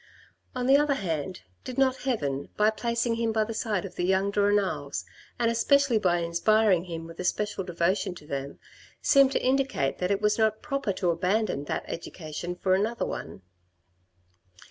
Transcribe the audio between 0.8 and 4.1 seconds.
hand, did not Heaven, by placing him by the side of the